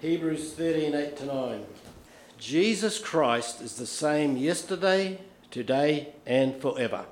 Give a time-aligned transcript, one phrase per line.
[0.00, 1.66] Hebrews 13 8 to 9.
[2.38, 5.18] Jesus Christ is the same yesterday,
[5.50, 7.06] today, and forever.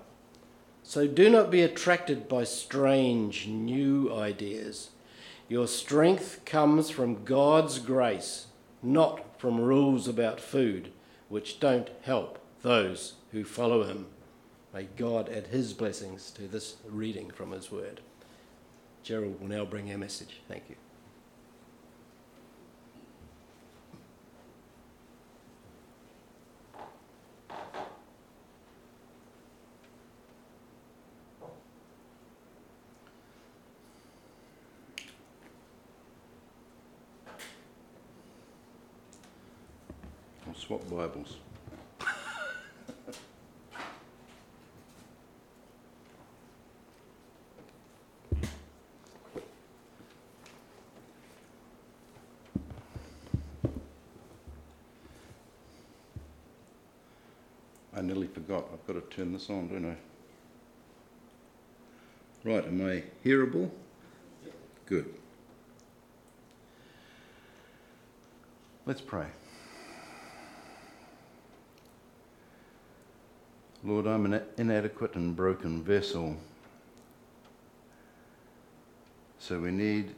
[0.84, 4.90] So do not be attracted by strange new ideas.
[5.48, 8.46] Your strength comes from God's grace,
[8.84, 10.92] not from rules about food,
[11.28, 14.06] which don't help those who follow Him.
[14.72, 18.00] May God add His blessings to this reading from His Word.
[19.02, 20.40] Gerald will now bring our message.
[20.46, 20.76] Thank you.
[40.96, 41.36] Bibles.
[57.94, 58.64] I nearly forgot.
[58.72, 59.96] I've got to turn this on, don't I?
[62.48, 63.70] Right, am I hearable?
[64.86, 65.12] Good.
[68.86, 69.26] Let's pray.
[73.86, 76.34] Lord, I'm an inadequate and broken vessel.
[79.38, 80.12] So we need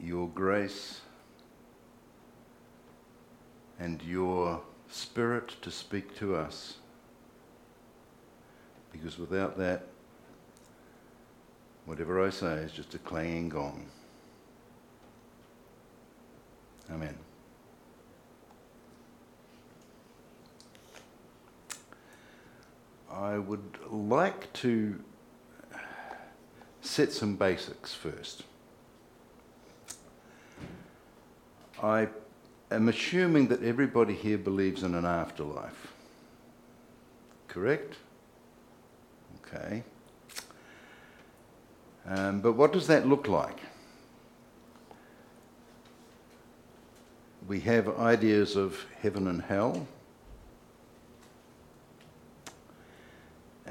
[0.00, 1.02] your grace
[3.78, 6.78] and your spirit to speak to us.
[8.90, 9.86] Because without that,
[11.86, 13.86] whatever I say is just a clanging gong.
[16.90, 17.16] Amen.
[23.32, 25.02] I would like to
[26.82, 28.42] set some basics first.
[31.82, 32.08] I
[32.70, 35.94] am assuming that everybody here believes in an afterlife.
[37.48, 37.94] Correct?
[39.40, 39.82] Okay.
[42.06, 43.60] Um, but what does that look like?
[47.48, 49.86] We have ideas of heaven and hell.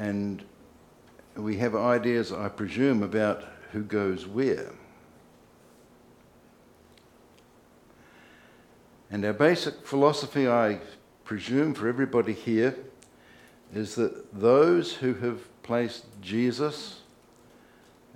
[0.01, 0.43] And
[1.35, 4.71] we have ideas, I presume, about who goes where.
[9.11, 10.79] And our basic philosophy, I
[11.23, 12.75] presume, for everybody here,
[13.75, 17.01] is that those who have placed Jesus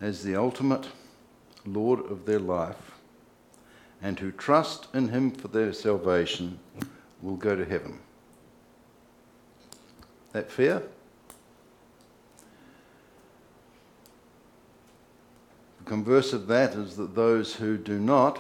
[0.02, 0.88] as the ultimate
[1.68, 2.94] Lord of their life
[4.02, 6.58] and who trust in Him for their salvation
[7.22, 8.00] will go to heaven.
[10.32, 10.82] That fair?
[15.86, 18.38] Converse of that is that those who do not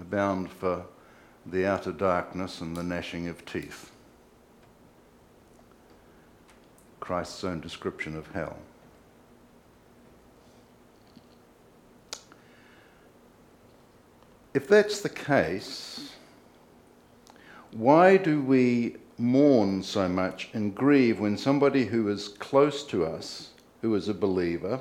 [0.00, 0.84] are bound for
[1.46, 3.90] the outer darkness and the gnashing of teeth.
[7.00, 8.56] Christ's own description of hell.
[14.54, 16.12] If that's the case,
[17.72, 23.50] why do we mourn so much and grieve when somebody who is close to us,
[23.82, 24.80] who is a believer,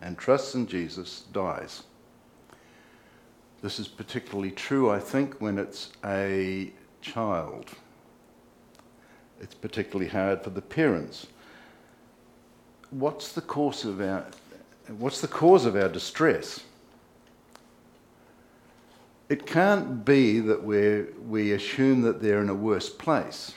[0.00, 1.82] and trusts in Jesus dies.
[3.62, 6.72] This is particularly true, I think, when it's a
[7.02, 7.66] child.
[9.40, 11.26] It's particularly hard for the parents.
[12.90, 14.26] What's the cause of our,
[14.98, 16.64] what's the cause of our distress?
[19.28, 23.52] It can't be that we we assume that they're in a worse place.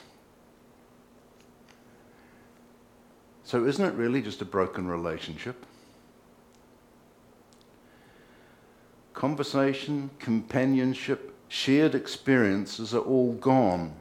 [3.43, 5.65] So, isn't it really just a broken relationship?
[9.23, 13.93] Conversation, companionship, shared experiences are all gone.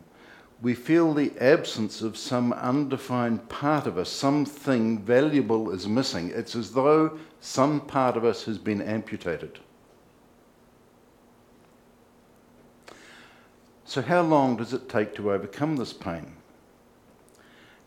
[0.61, 6.33] We feel the absence of some undefined part of us, something valuable is missing.
[6.35, 9.61] It's as though some part of us has been amputated.
[13.85, 16.33] So, how long does it take to overcome this pain?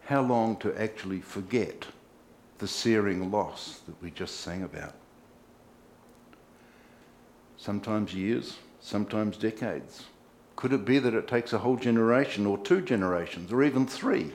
[0.06, 1.86] How long to actually forget
[2.60, 4.94] the searing loss that we just sang about?
[7.66, 10.04] Sometimes years, sometimes decades.
[10.56, 14.34] Could it be that it takes a whole generation or two generations or even three?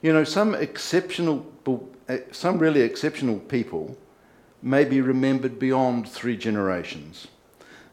[0.00, 1.46] You know, some exceptional,
[2.08, 3.96] eh, some really exceptional people
[4.62, 7.28] may be remembered beyond three generations.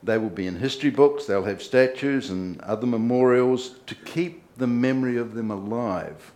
[0.02, 4.68] They will be in history books, they'll have statues and other memorials to keep the
[4.68, 6.32] memory of them alive.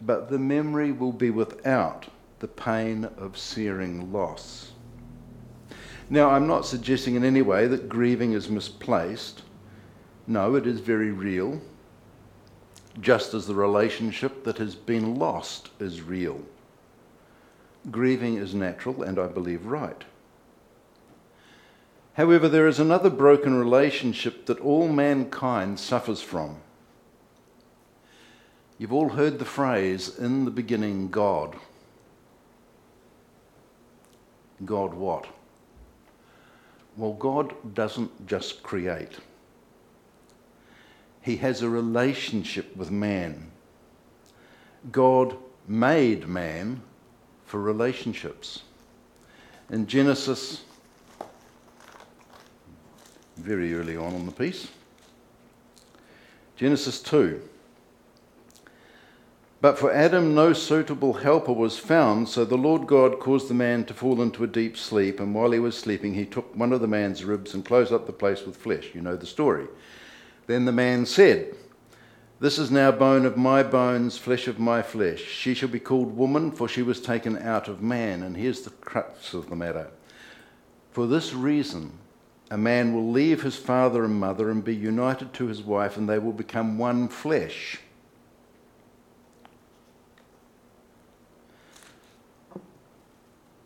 [0.00, 2.06] But the memory will be without
[2.38, 4.69] the pain of searing loss.
[6.12, 9.42] Now, I'm not suggesting in any way that grieving is misplaced.
[10.26, 11.60] No, it is very real,
[13.00, 16.40] just as the relationship that has been lost is real.
[17.92, 20.02] Grieving is natural and I believe right.
[22.14, 26.56] However, there is another broken relationship that all mankind suffers from.
[28.78, 31.54] You've all heard the phrase, in the beginning, God.
[34.64, 35.26] God what?
[36.96, 39.18] Well, God doesn't just create,
[41.22, 43.50] He has a relationship with man.
[44.90, 45.36] God
[45.68, 46.82] made man
[47.44, 48.62] for relationships.
[49.70, 50.62] In Genesis,
[53.36, 54.68] very early on in the piece,
[56.56, 57.40] Genesis 2.
[59.60, 63.84] But for Adam no suitable helper was found, so the Lord God caused the man
[63.84, 66.80] to fall into a deep sleep, and while he was sleeping, he took one of
[66.80, 68.88] the man's ribs and closed up the place with flesh.
[68.94, 69.66] You know the story.
[70.46, 71.54] Then the man said,
[72.40, 75.20] This is now bone of my bones, flesh of my flesh.
[75.20, 78.22] She shall be called woman, for she was taken out of man.
[78.22, 79.90] And here's the crux of the matter.
[80.90, 81.92] For this reason,
[82.50, 86.08] a man will leave his father and mother and be united to his wife, and
[86.08, 87.78] they will become one flesh.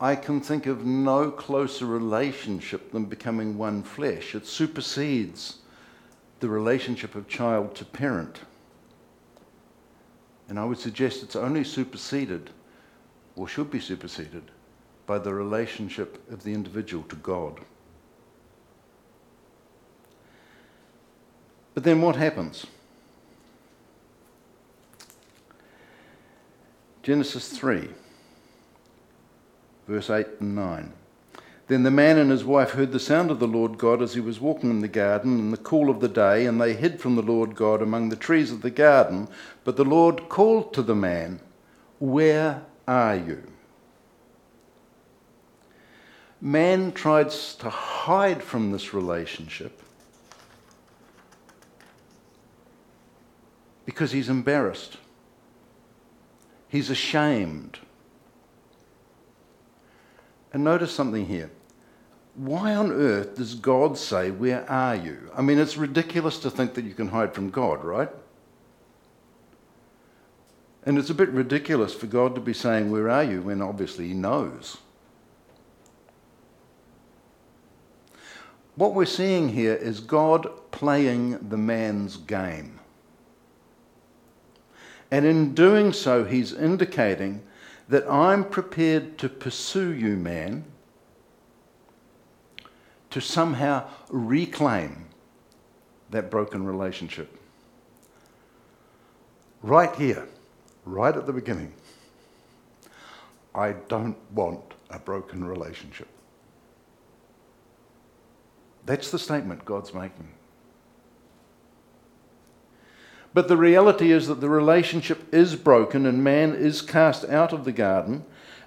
[0.00, 4.34] I can think of no closer relationship than becoming one flesh.
[4.34, 5.58] It supersedes
[6.40, 8.40] the relationship of child to parent.
[10.48, 12.50] And I would suggest it's only superseded,
[13.36, 14.50] or should be superseded,
[15.06, 17.60] by the relationship of the individual to God.
[21.74, 22.66] But then what happens?
[27.02, 27.88] Genesis 3
[29.86, 30.92] verse 8 and 9.
[31.66, 34.20] Then the man and his wife heard the sound of the Lord God as he
[34.20, 37.16] was walking in the garden in the cool of the day, and they hid from
[37.16, 39.28] the Lord God among the trees of the garden.
[39.64, 41.40] But the Lord called to the man,
[41.98, 43.42] Where are you?
[46.38, 49.80] Man tries to hide from this relationship
[53.86, 54.98] because he's embarrassed,
[56.68, 57.78] he's ashamed.
[60.54, 61.50] And notice something here.
[62.36, 65.30] Why on earth does God say, Where are you?
[65.36, 68.08] I mean, it's ridiculous to think that you can hide from God, right?
[70.86, 73.42] And it's a bit ridiculous for God to be saying, Where are you?
[73.42, 74.76] when obviously He knows.
[78.76, 82.78] What we're seeing here is God playing the man's game.
[85.10, 87.42] And in doing so, He's indicating
[87.88, 90.64] that I'm prepared to pursue you, man,
[93.10, 95.06] to somehow reclaim
[96.10, 97.38] that broken relationship.
[99.62, 100.26] Right here,
[100.84, 101.72] right at the beginning.
[103.54, 106.08] I don't want a broken relationship.
[108.84, 110.33] That's the statement God's making.
[113.34, 117.64] But the reality is that the relationship is broken and man is cast out of
[117.64, 118.24] the garden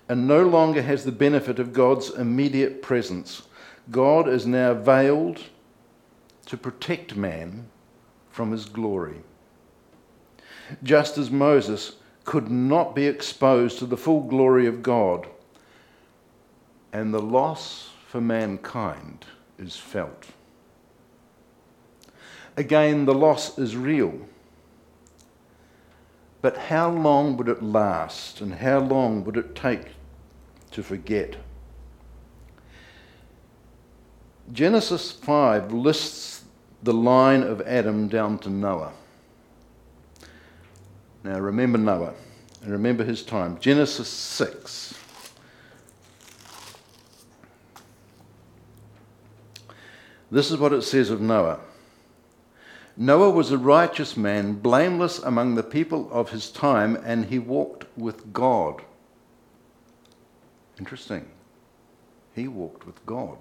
[0.09, 3.43] and no longer has the benefit of God's immediate presence.
[3.89, 5.41] God is now veiled
[6.47, 7.69] to protect man
[8.29, 9.21] from his glory.
[10.83, 15.27] Just as Moses could not be exposed to the full glory of God,
[16.91, 19.25] and the loss for mankind
[19.57, 20.27] is felt.
[22.57, 24.27] Again, the loss is real.
[26.41, 29.87] But how long would it last and how long would it take
[30.71, 31.37] to forget?
[34.51, 36.43] Genesis 5 lists
[36.83, 38.93] the line of Adam down to Noah.
[41.23, 42.13] Now remember Noah
[42.61, 43.59] and remember his time.
[43.59, 44.93] Genesis 6.
[50.29, 51.59] This is what it says of Noah.
[52.99, 57.85] Noah was a righteous man, blameless among the people of his time, and he walked
[57.95, 58.81] with God.
[60.79, 61.27] Interesting.
[62.33, 63.37] He walked with God.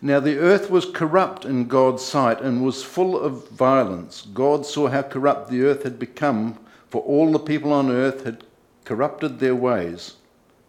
[0.00, 4.22] Now the earth was corrupt in God's sight and was full of violence.
[4.22, 8.44] God saw how corrupt the earth had become, for all the people on earth had
[8.84, 10.14] corrupted their ways.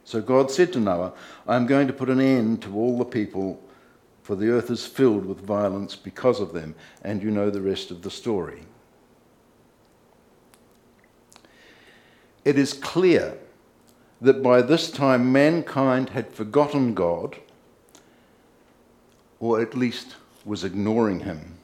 [0.04, 1.14] So God said to Noah,
[1.48, 3.62] I am going to put an end to all the people
[4.26, 6.74] for the earth is filled with violence because of them.
[7.04, 8.64] And you know the rest of the story.
[12.44, 13.38] It is clear
[14.22, 17.38] that by this time mankind had forgotten God,
[19.40, 21.60] or at least was ignoring him,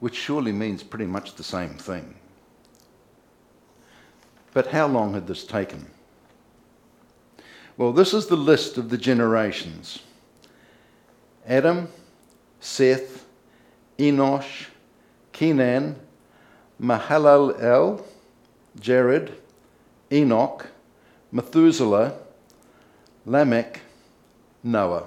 [0.00, 2.14] which surely means pretty much the same thing.
[4.54, 5.90] But how long had this taken?
[7.76, 9.98] Well, this is the list of the generations
[11.46, 11.88] Adam,
[12.60, 13.26] Seth,
[13.98, 14.66] Enosh,
[15.32, 15.96] Kenan,
[16.80, 18.02] Mahalalel,
[18.78, 19.34] Jared,
[20.10, 20.68] Enoch,
[21.30, 22.14] Methuselah,
[23.26, 23.80] Lamech,
[24.62, 25.04] Noah.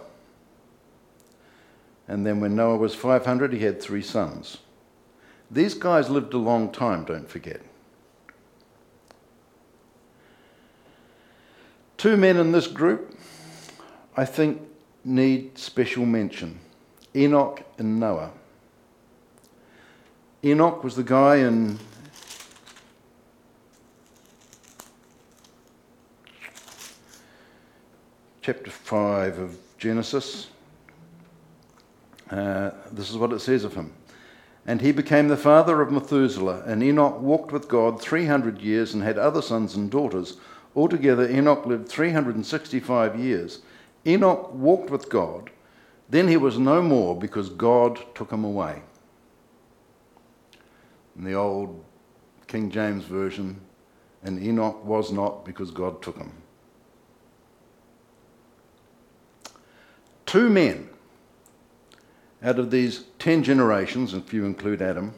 [2.07, 4.57] And then when Noah was 500, he had three sons.
[5.49, 7.61] These guys lived a long time, don't forget.
[11.97, 13.17] Two men in this group,
[14.15, 14.61] I think,
[15.07, 16.59] need special mention
[17.15, 18.31] Enoch and Noah.
[20.43, 21.79] Enoch was the guy in
[28.41, 30.47] chapter 5 of Genesis.
[32.29, 33.93] Uh, this is what it says of him.
[34.65, 39.01] And he became the father of Methuselah, and Enoch walked with God 300 years and
[39.01, 40.35] had other sons and daughters.
[40.75, 43.59] Altogether, Enoch lived 365 years.
[44.07, 45.51] Enoch walked with God.
[46.09, 48.81] Then he was no more because God took him away.
[51.17, 51.83] In the old
[52.47, 53.59] King James Version,
[54.23, 56.31] and Enoch was not because God took him.
[60.25, 60.89] Two men
[62.43, 65.13] out of these ten generations, if you include Adam,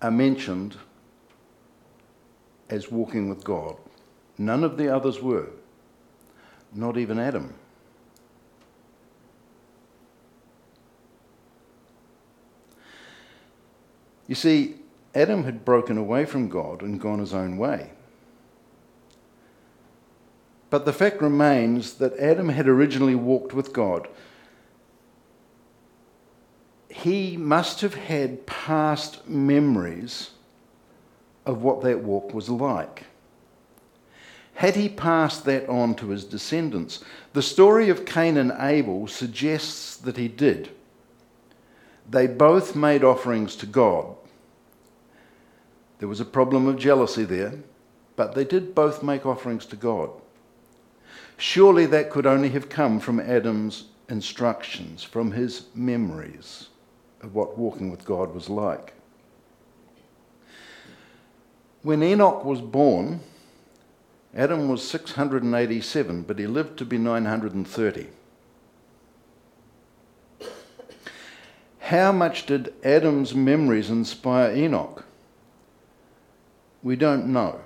[0.00, 0.76] are mentioned
[2.70, 3.76] as walking with God.
[4.36, 5.48] None of the others were,
[6.72, 7.54] not even Adam.
[14.26, 14.76] You see,
[15.14, 17.90] Adam had broken away from God and gone his own way.
[20.70, 24.06] But the fact remains that Adam had originally walked with God.
[26.90, 30.32] He must have had past memories
[31.46, 33.06] of what that walk was like.
[34.58, 37.04] Had he passed that on to his descendants?
[37.32, 40.70] The story of Cain and Abel suggests that he did.
[42.10, 44.16] They both made offerings to God.
[46.00, 47.54] There was a problem of jealousy there,
[48.16, 50.10] but they did both make offerings to God.
[51.36, 56.66] Surely that could only have come from Adam's instructions, from his memories
[57.22, 58.92] of what walking with God was like.
[61.82, 63.20] When Enoch was born,
[64.34, 68.08] Adam was 687, but he lived to be 930.
[71.80, 75.06] How much did Adam's memories inspire Enoch?
[76.82, 77.60] We don't know.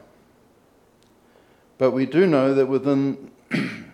[1.77, 3.33] But we do know that within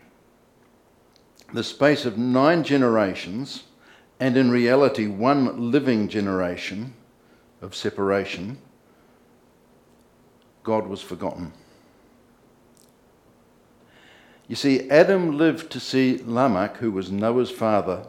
[1.55, 3.65] the space of nine generations,
[4.21, 6.93] and in reality, one living generation
[7.63, 8.59] of separation,
[10.63, 11.55] God was forgotten.
[14.49, 18.07] You see, Adam lived to see Lamech, who was Noah's father,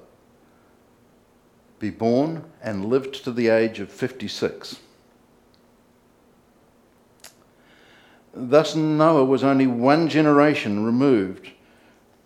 [1.80, 4.80] be born and lived to the age of 56.
[8.34, 11.52] Thus, Noah was only one generation removed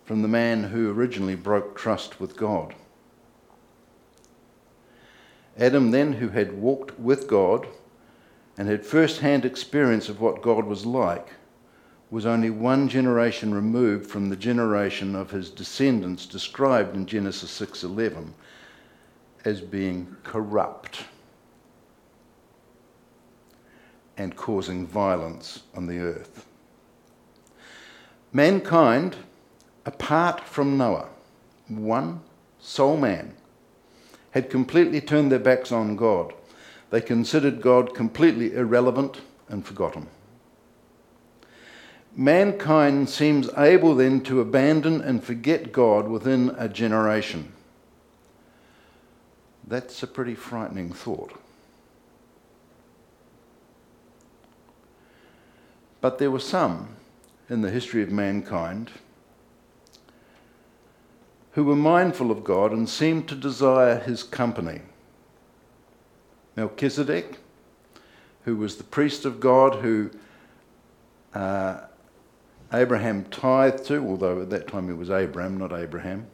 [0.06, 2.76] from the man who originally broke trust with God.
[5.58, 7.68] Adam, then, who had walked with God
[8.58, 11.30] and had first hand experience of what God was like,
[12.14, 18.36] was only one generation removed from the generation of his descendants described in Genesis 6:11
[19.44, 21.06] as being corrupt
[24.16, 26.46] and causing violence on the earth.
[28.32, 29.16] Mankind,
[29.84, 31.10] apart from Noah,
[31.68, 32.22] one
[32.60, 33.34] sole man,
[34.30, 36.32] had completely turned their backs on God.
[36.92, 40.10] They considered God completely irrelevant and forgotten.
[42.16, 47.52] Mankind seems able then to abandon and forget God within a generation.
[49.66, 51.34] That's a pretty frightening thought.
[56.02, 56.98] But there were some
[57.50, 58.92] in the history of mankind
[61.54, 64.82] who were mindful of God and seemed to desire his company.
[66.56, 67.38] Melchizedek,
[68.46, 70.12] who was the priest of God who
[71.34, 71.82] uh,
[72.74, 76.26] Abraham tithed to, although at that time he was Abram, not Abraham.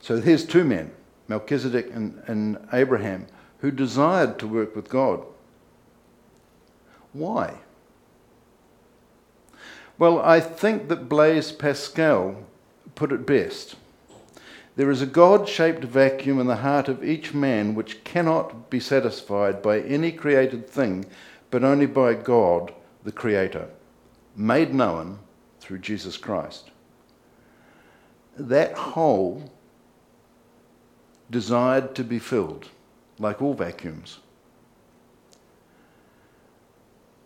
[0.00, 0.90] So here's two men,
[1.28, 3.26] Melchizedek and, and Abraham,
[3.58, 5.22] who desired to work with God.
[7.12, 7.58] Why?
[9.98, 12.36] Well, I think that Blaise Pascal
[12.94, 13.76] put it best.
[14.74, 18.80] There is a God shaped vacuum in the heart of each man which cannot be
[18.80, 21.04] satisfied by any created thing,
[21.52, 22.72] but only by God,
[23.04, 23.68] the Creator,
[24.34, 25.18] made known
[25.60, 26.70] through Jesus Christ.
[28.38, 29.52] That hole
[31.30, 32.70] desired to be filled,
[33.18, 34.20] like all vacuums.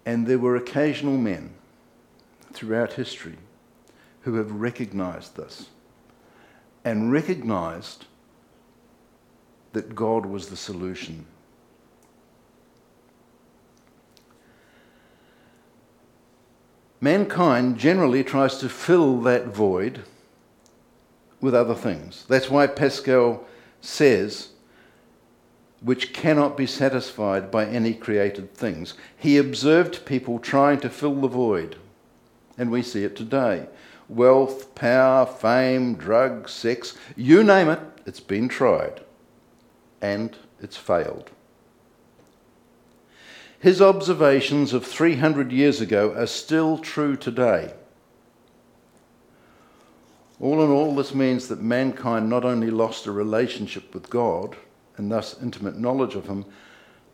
[0.05, 1.55] And there were occasional men
[2.53, 3.37] throughout history
[4.23, 5.67] who have recognized this
[6.85, 8.07] and recognized
[9.73, 11.27] that God was the solution.
[17.01, 20.03] Mankind generally tries to fill that void
[21.41, 22.25] with other things.
[22.29, 23.45] That's why Pascal
[23.81, 24.49] says,
[25.81, 28.95] which cannot be satisfied by any created things.
[29.17, 31.77] He observed people trying to fill the void,
[32.57, 33.69] and we see it today
[34.09, 39.01] wealth, power, fame, drugs, sex, you name it, it's been tried.
[40.01, 41.31] And it's failed.
[43.67, 47.75] His observations of 300 years ago are still true today.
[50.39, 54.55] All in all, this means that mankind not only lost a relationship with God
[54.97, 56.45] and thus intimate knowledge of Him,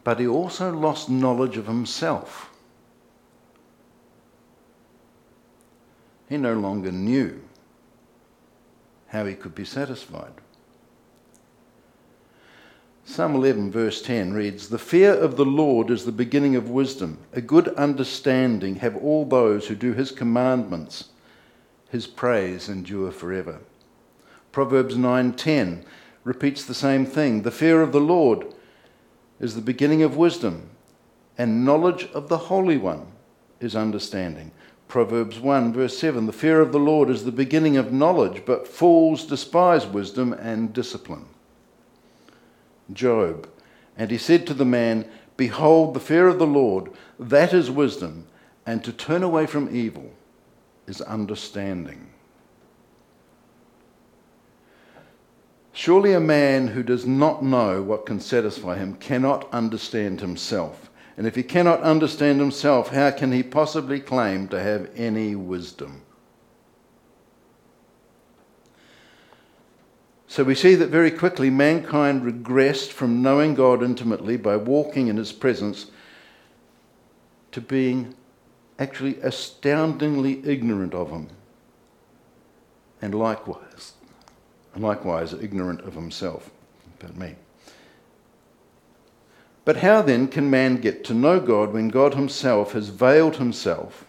[0.04, 2.50] but he also lost knowledge of himself.
[6.28, 7.40] He no longer knew
[9.06, 10.34] how he could be satisfied.
[13.04, 17.18] Psalm 11, verse 10 reads The fear of the Lord is the beginning of wisdom.
[17.32, 21.08] A good understanding have all those who do his commandments.
[21.90, 23.58] His praise endure forever.
[24.52, 25.82] Proverbs 9:10
[26.22, 27.42] repeats the same thing.
[27.42, 28.46] The fear of the Lord
[29.40, 30.70] is the beginning of wisdom,
[31.36, 33.06] and knowledge of the Holy One
[33.60, 34.52] is understanding.
[34.86, 38.68] Proverbs 1, verse 7 The fear of the Lord is the beginning of knowledge, but
[38.68, 41.26] fools despise wisdom and discipline.
[42.92, 43.48] Job,
[43.96, 48.26] and he said to the man, Behold, the fear of the Lord, that is wisdom,
[48.64, 50.12] and to turn away from evil
[50.86, 52.08] is understanding.
[55.72, 60.90] Surely a man who does not know what can satisfy him cannot understand himself.
[61.16, 66.02] And if he cannot understand himself, how can he possibly claim to have any wisdom?
[70.32, 75.18] So we see that very quickly mankind regressed from knowing God intimately by walking in
[75.18, 75.90] his presence
[77.50, 78.14] to being
[78.78, 81.28] actually astoundingly ignorant of him.
[83.02, 83.92] And likewise,
[84.72, 86.50] and likewise ignorant of himself.
[86.98, 87.34] About me.
[89.66, 94.06] But how then can man get to know God when God himself has veiled himself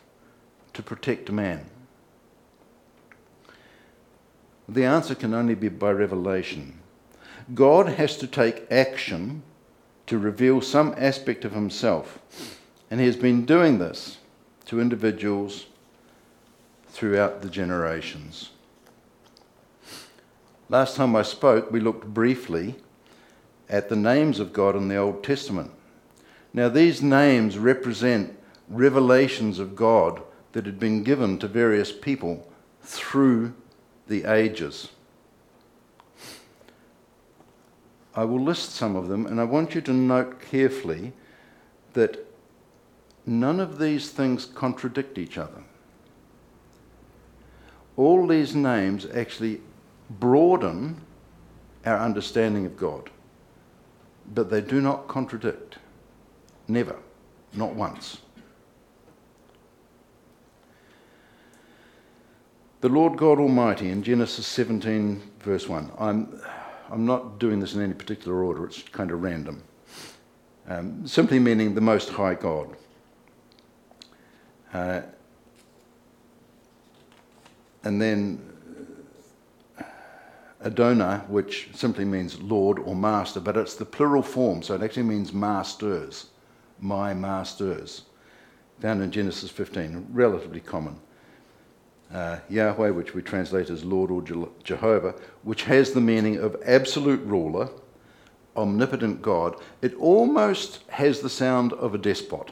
[0.72, 1.66] to protect man?
[4.68, 6.80] The answer can only be by revelation.
[7.54, 9.44] God has to take action
[10.08, 12.20] to reveal some aspect of himself,
[12.90, 14.18] and he has been doing this
[14.66, 15.66] to individuals
[16.88, 18.52] throughout the generations.
[20.70, 22.76] Last time I spoke, we looked briefly
[23.70, 25.72] at the names of God in the Old Testament.
[26.54, 28.38] Now, these names represent
[28.70, 30.22] revelations of God
[30.54, 32.48] that had been given to various people
[32.82, 33.54] through
[34.14, 34.90] the ages.
[38.16, 41.14] I will list some of them, and I want you to note carefully
[41.94, 42.26] that
[43.26, 45.64] none of these things contradict each other.
[47.98, 49.62] All these names actually
[50.10, 51.02] broaden
[51.86, 53.10] our understanding of God
[54.34, 55.78] but they do not contradict.
[56.68, 56.98] Never.
[57.54, 58.18] Not once.
[62.84, 65.90] The Lord God Almighty in Genesis 17, verse 1.
[65.98, 66.42] I'm,
[66.90, 69.64] I'm not doing this in any particular order, it's kind of random.
[70.68, 72.76] Um, simply meaning the Most High God.
[74.74, 75.00] Uh,
[77.86, 78.42] and then
[80.66, 85.04] Adonai, which simply means Lord or Master, but it's the plural form, so it actually
[85.04, 86.32] means masters,
[86.82, 88.02] my masters,
[88.82, 91.00] found in Genesis 15, relatively common.
[92.14, 94.22] Uh, Yahweh, which we translate as Lord or
[94.64, 97.70] Jehovah, which has the meaning of absolute ruler,
[98.56, 102.52] omnipotent God, it almost has the sound of a despot.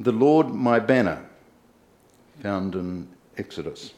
[0.00, 1.24] The Lord, my banner
[2.42, 3.92] found in Exodus.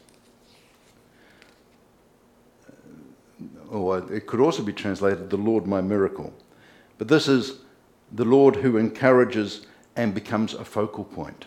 [3.69, 6.31] Or it could also be translated, The Lord my miracle.
[6.99, 7.59] But this is
[8.11, 9.65] the Lord who encourages
[9.99, 11.45] and becomes a focal point.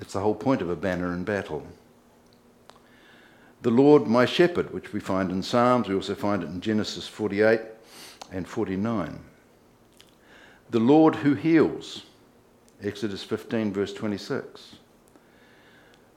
[0.00, 1.64] That's the whole point of a banner in battle.
[3.62, 7.06] The Lord my shepherd, which we find in Psalms, we also find it in Genesis
[7.06, 7.60] 48
[8.32, 9.20] and 49.
[10.70, 12.06] The Lord who heals,
[12.82, 14.74] Exodus 15, verse 26.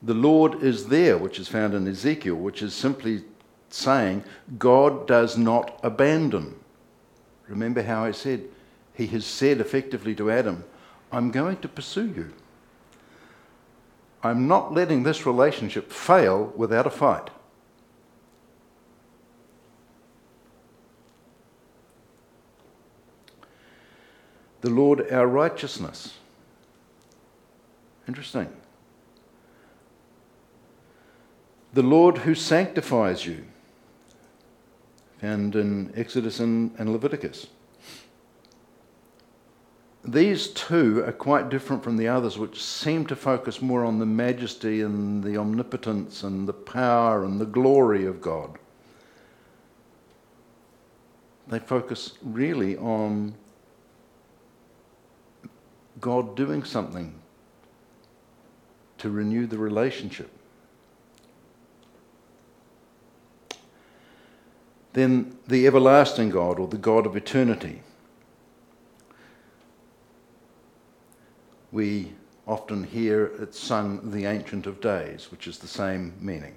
[0.02, 3.24] The Lord is there, which is found in Ezekiel, which is simply
[3.70, 4.24] saying
[4.58, 6.56] God does not abandon.
[7.48, 8.42] Remember how I said,
[8.96, 10.64] He has said effectively to Adam,
[11.12, 12.34] I'm going to pursue you.
[14.24, 17.30] I'm not letting this relationship fail without a fight.
[24.62, 26.16] The Lord our righteousness.
[28.08, 28.50] Interesting.
[31.74, 33.44] The Lord who sanctifies you
[35.20, 37.48] found in Exodus and, Leviticus.
[40.08, 44.06] These two are quite different from the others, which seem to focus more on the
[44.06, 48.60] majesty and the omnipotence and the power and the glory of God.
[51.48, 53.34] They focus really on
[56.00, 57.16] God doing something
[59.00, 60.30] to renew the relationship.
[64.94, 67.82] Then the everlasting God or the God of eternity.
[71.76, 72.14] We
[72.48, 76.56] often hear it sung the Ancient of Days, which is the same meaning.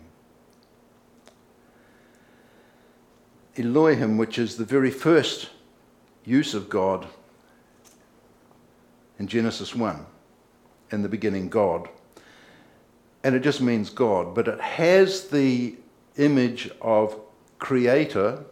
[3.57, 5.51] Elohim, which is the very first
[6.25, 7.09] use of God
[9.19, 10.07] in Genesis 1,
[10.93, 11.89] in the beginning, God.
[13.25, 15.75] And it just means God, but it has the
[16.17, 17.19] image of
[17.59, 18.45] creator,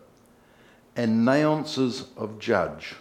[0.96, 2.96] and nuances of judge.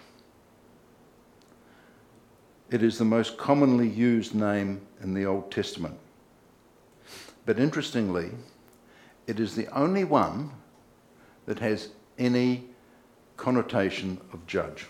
[2.76, 5.98] It is the most commonly used name in the Old Testament.
[7.46, 8.32] But interestingly,
[9.28, 10.52] it is the only one
[11.46, 11.88] that has
[12.20, 12.66] any
[13.38, 14.88] connotation of judge.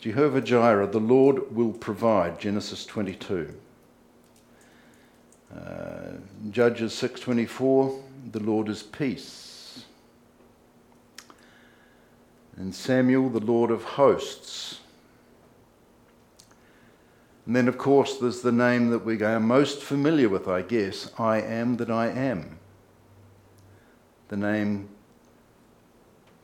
[0.00, 3.54] Jehovah Jireh, the Lord will provide, Genesis 22.
[5.54, 5.60] Uh,
[6.50, 9.43] Judges 6:24, the Lord is peace.
[12.56, 14.80] And Samuel, the Lord of hosts.
[17.46, 21.10] And then, of course, there's the name that we are most familiar with, I guess
[21.18, 22.58] I am that I am.
[24.28, 24.88] The name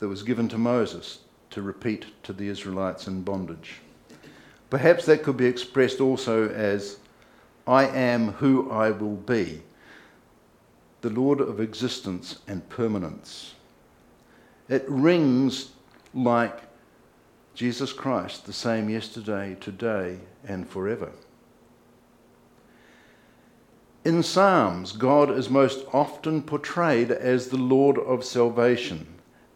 [0.00, 1.20] that was given to Moses
[1.50, 3.80] to repeat to the Israelites in bondage.
[4.68, 6.98] Perhaps that could be expressed also as
[7.66, 9.62] I am who I will be,
[11.00, 13.54] the Lord of existence and permanence.
[14.68, 15.70] It rings
[16.14, 16.60] like
[17.54, 21.12] Jesus Christ, the same yesterday, today, and forever.
[24.04, 29.06] In Psalms, God is most often portrayed as the Lord of salvation,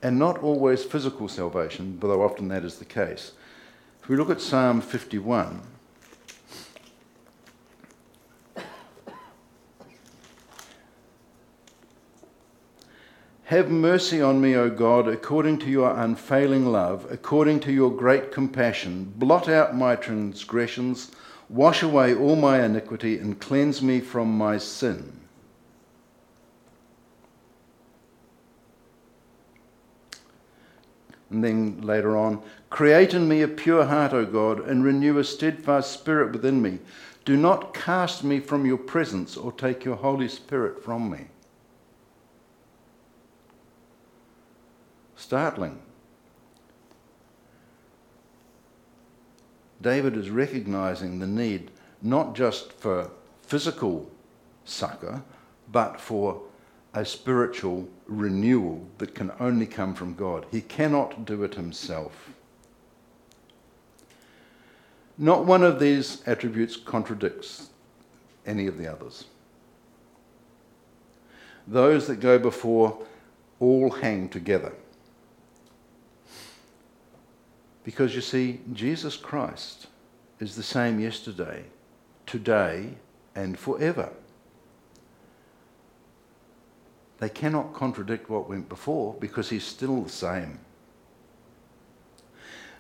[0.03, 3.33] and not always physical salvation, though often that is the case.
[4.03, 5.63] If we look at Psalm 51,
[13.55, 18.33] Have mercy on me, O God, according to your unfailing love, according to your great
[18.33, 19.13] compassion.
[19.15, 21.13] Blot out my transgressions,
[21.49, 25.21] wash away all my iniquity, and cleanse me from my sin.
[31.31, 35.23] And then later on, create in me a pure heart, O God, and renew a
[35.23, 36.81] steadfast spirit within me.
[37.25, 41.27] Do not cast me from your presence or take your Holy Spirit from me.
[45.35, 45.77] Startling.
[49.83, 53.11] David is recognizing the need not just for
[53.43, 54.09] physical
[54.65, 55.25] succor,
[55.73, 56.41] but for
[56.95, 60.47] a spiritual renewal that can only come from God.
[60.53, 62.31] He cannot do it himself.
[65.19, 67.71] Not one of these attributes contradicts
[68.47, 69.25] any of the others.
[71.67, 73.05] Those that go before
[73.59, 74.75] all hang together.
[77.85, 79.87] Because you see, Jesus Christ
[80.41, 81.65] is the same yesterday,
[82.27, 82.95] today,
[83.35, 84.11] and forever.
[87.19, 90.59] They cannot contradict what went before because he's still the same.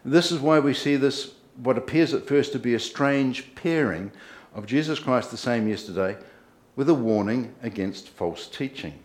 [0.04, 4.10] This is why we see this, what appears at first to be a strange pairing
[4.54, 6.16] of Jesus Christ the same yesterday
[6.76, 8.98] with a warning against false teaching.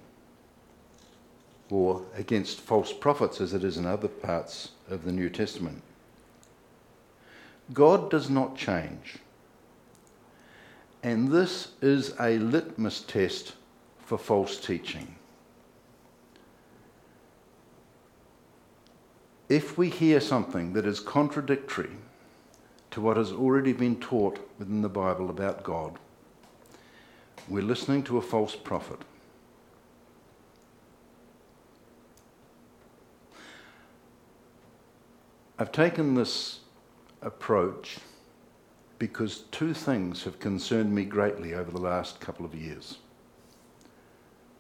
[1.70, 5.82] or against false prophets as it is in other parts of the New Testament.
[7.74, 9.18] God does not change.
[11.04, 13.54] And this is a litmus test
[14.00, 15.16] for false teaching.
[19.48, 21.92] If we hear something that is contradictory
[22.92, 25.98] to what has already been taught within the Bible about God,
[27.48, 29.00] we're listening to a false prophet.
[35.58, 36.60] I've taken this
[37.22, 37.98] approach
[38.98, 42.98] because two things have concerned me greatly over the last couple of years.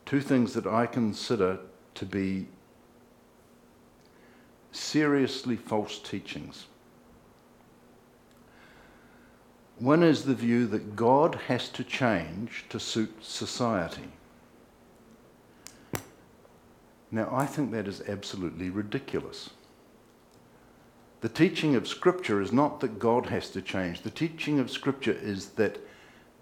[0.05, 1.59] Two things that I consider
[1.95, 2.47] to be
[4.71, 6.65] seriously false teachings.
[9.77, 14.09] One is the view that God has to change to suit society.
[17.11, 19.49] Now, I think that is absolutely ridiculous.
[21.21, 24.01] The teaching of Scripture is not that God has to change.
[24.01, 25.77] The teaching of Scripture is that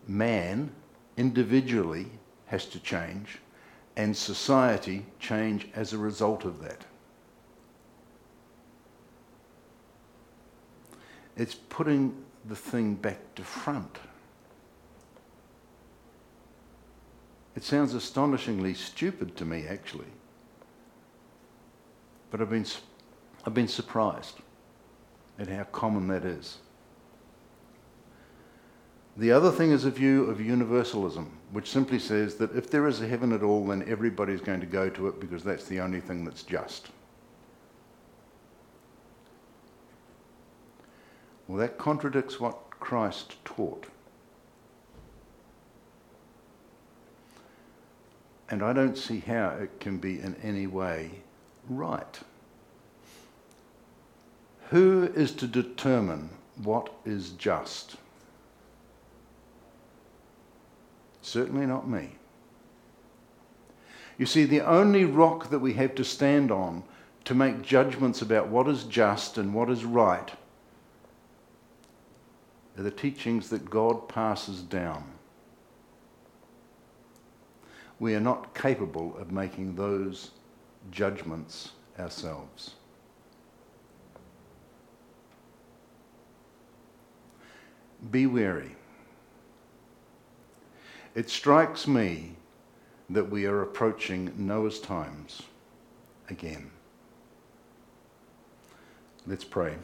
[0.08, 0.72] man
[1.18, 2.08] individually
[2.46, 3.40] has to change
[3.96, 6.86] and society change as a result of that.
[11.36, 13.98] It's putting the thing back to front.
[17.56, 20.06] It sounds astonishingly stupid to me, actually.
[22.30, 22.66] But I've been,
[23.46, 24.42] I've been surprised
[25.40, 26.58] at how common that is.
[29.18, 33.02] The other thing is a view of universalism, which simply says that if there is
[33.02, 36.00] a heaven at all, then everybody's going to go to it because that's the only
[36.00, 36.90] thing that's just.
[41.48, 43.88] Well, that contradicts what Christ taught.
[48.50, 51.12] And I don't see how it can be in any way
[51.70, 52.20] right.
[54.70, 56.30] Who is to determine
[56.62, 57.96] what is just?
[61.22, 62.16] Certainly not me.
[64.18, 66.84] You see, the only rock that we have to stand on
[67.26, 70.32] to make judgments about what is just and what is right
[72.78, 75.04] are the teachings that God passes down.
[78.00, 80.32] We are not capable of making those
[80.92, 82.77] judgments ourselves.
[88.12, 88.76] Be wary.
[91.16, 92.36] It strikes me
[93.10, 95.42] that we are approaching Noah's times
[96.30, 96.70] again.
[99.26, 99.76] Let's pray.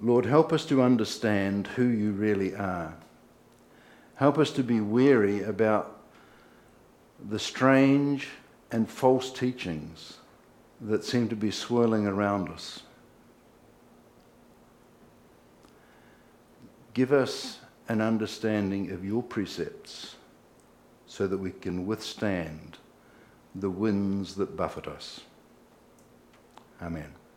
[0.00, 2.94] Lord, help us to understand who you really are.
[4.14, 6.00] Help us to be wary about
[7.28, 8.28] the strange
[8.70, 10.18] and false teachings
[10.80, 12.82] that seem to be swirling around us.
[16.94, 20.16] Give us an understanding of your precepts
[21.06, 22.78] so that we can withstand
[23.54, 25.20] the winds that buffet us.
[26.80, 27.19] Amen.